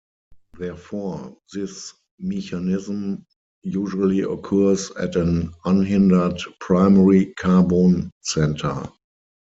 [0.57, 3.23] Therefore, this mechanism
[3.61, 8.89] usually occurs at an unhindered primary carbon center.